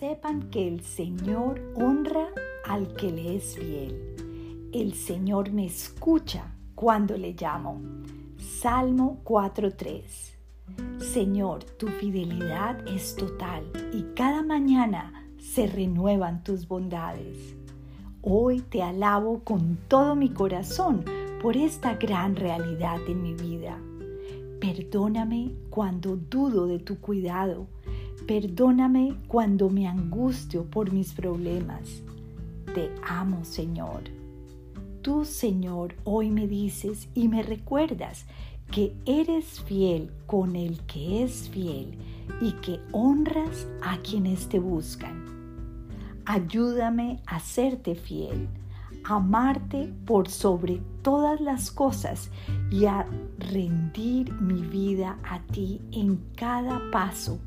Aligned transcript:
el 0.00 0.80
Señor 0.80 1.60
honra 1.74 2.28
al 2.64 2.94
que 2.94 3.10
le 3.10 3.36
es 3.36 3.56
fiel. 3.56 4.70
El 4.72 4.94
Señor 4.94 5.50
me 5.50 5.66
escucha 5.66 6.54
cuando 6.74 7.16
le 7.16 7.32
llamo. 7.32 7.80
Salmo 8.38 9.20
4.3 9.24 11.02
Señor, 11.02 11.64
tu 11.64 11.88
fidelidad 11.88 12.86
es 12.86 13.16
total 13.16 13.64
y 13.92 14.02
cada 14.14 14.42
mañana 14.42 15.26
se 15.38 15.66
renuevan 15.66 16.44
tus 16.44 16.68
bondades. 16.68 17.56
Hoy 18.22 18.60
te 18.60 18.82
alabo 18.82 19.40
con 19.42 19.78
todo 19.88 20.14
mi 20.14 20.28
corazón 20.28 21.04
por 21.42 21.56
esta 21.56 21.94
gran 21.94 22.36
realidad 22.36 22.98
en 23.08 23.22
mi 23.22 23.34
vida. 23.34 23.78
Perdóname 24.60 25.52
cuando 25.70 26.16
dudo 26.16 26.66
de 26.66 26.78
tu 26.78 27.00
cuidado. 27.00 27.66
Perdóname 28.26 29.16
cuando 29.26 29.70
me 29.70 29.86
angustio 29.86 30.64
por 30.64 30.92
mis 30.92 31.12
problemas. 31.12 32.02
Te 32.74 32.90
amo, 33.06 33.44
Señor. 33.44 34.02
Tú, 35.02 35.24
Señor, 35.24 35.94
hoy 36.04 36.30
me 36.30 36.46
dices 36.46 37.08
y 37.14 37.28
me 37.28 37.42
recuerdas 37.42 38.26
que 38.70 38.94
eres 39.06 39.60
fiel 39.62 40.10
con 40.26 40.56
el 40.56 40.80
que 40.80 41.22
es 41.22 41.48
fiel 41.48 41.96
y 42.40 42.52
que 42.52 42.80
honras 42.92 43.66
a 43.82 43.98
quienes 43.98 44.48
te 44.48 44.58
buscan. 44.58 45.24
Ayúdame 46.26 47.22
a 47.26 47.40
serte 47.40 47.94
fiel, 47.94 48.48
amarte 49.04 49.90
por 50.04 50.28
sobre 50.28 50.82
todas 51.02 51.40
las 51.40 51.70
cosas 51.70 52.30
y 52.70 52.84
a 52.84 53.06
rendir 53.38 54.32
mi 54.34 54.60
vida 54.60 55.18
a 55.24 55.40
ti 55.40 55.80
en 55.92 56.16
cada 56.36 56.82
paso, 56.90 57.38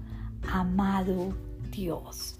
amado 0.48 1.34
Dios. 1.72 2.36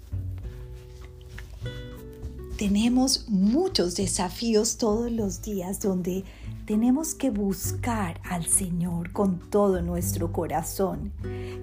Tenemos 2.56 3.28
muchos 3.28 3.96
desafíos 3.96 4.76
todos 4.76 5.10
los 5.10 5.42
días 5.42 5.80
donde 5.80 6.24
tenemos 6.66 7.14
que 7.14 7.30
buscar 7.30 8.20
al 8.22 8.46
Señor 8.46 9.12
con 9.12 9.40
todo 9.50 9.82
nuestro 9.82 10.32
corazón. 10.32 11.12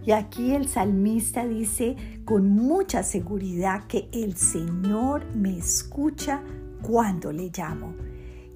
Y 0.06 0.12
aquí 0.12 0.52
el 0.52 0.68
salmista 0.68 1.48
dice 1.48 1.96
con 2.26 2.50
mucha 2.50 3.04
seguridad 3.04 3.88
que 3.88 4.10
el 4.12 4.36
Señor 4.36 5.26
me 5.36 5.58
escucha 5.58 6.42
cuando 6.82 7.32
le 7.32 7.50
llamo. 7.56 7.94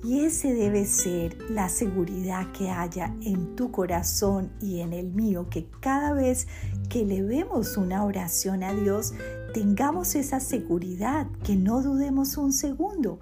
Y 0.04 0.26
ese 0.26 0.54
debe 0.54 0.86
ser 0.86 1.38
la 1.50 1.70
seguridad 1.70 2.52
que 2.52 2.70
haya 2.70 3.16
en 3.22 3.56
tu 3.56 3.72
corazón 3.72 4.52
y 4.62 4.82
en 4.82 4.92
el 4.92 5.12
mío, 5.12 5.48
que 5.50 5.70
cada 5.80 6.12
vez 6.12 6.48
que 6.90 7.06
le 7.06 7.22
vemos 7.24 7.78
una 7.78 8.04
oración 8.04 8.64
a 8.64 8.74
Dios, 8.74 9.14
tengamos 9.54 10.16
esa 10.16 10.42
seguridad, 10.42 11.28
que 11.46 11.56
no 11.56 11.82
dudemos 11.82 12.36
un 12.36 12.52
segundo, 12.52 13.20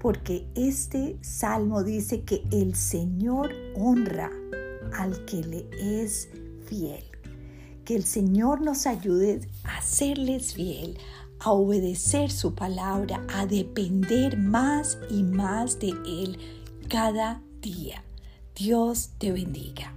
porque 0.00 0.46
este 0.54 1.18
salmo 1.20 1.84
dice 1.84 2.22
que 2.22 2.42
el 2.50 2.74
Señor 2.74 3.50
honra 3.76 4.30
al 4.94 5.26
que 5.26 5.42
le 5.42 5.68
es 6.02 6.30
fiel. 6.64 7.04
Que 7.84 7.96
el 7.96 8.04
Señor 8.04 8.62
nos 8.62 8.86
ayude 8.86 9.40
a 9.64 9.82
serles 9.82 10.54
fiel, 10.54 10.96
a 11.44 11.52
obedecer 11.52 12.30
su 12.30 12.54
palabra, 12.54 13.22
a 13.28 13.44
depender 13.44 14.38
más 14.38 14.98
y 15.10 15.22
más 15.22 15.78
de 15.78 15.90
Él 15.90 16.38
cada 16.88 17.42
día. 17.60 18.02
Dios 18.54 19.10
te 19.18 19.30
bendiga. 19.30 19.93